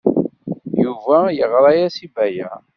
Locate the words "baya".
2.13-2.51